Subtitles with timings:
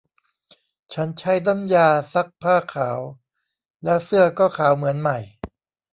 [0.93, 2.99] ฉันใช้น้ำยาซักผ้าขาว
[3.83, 5.17] แล้วเสื้อก็ขาวเหมือนใหม่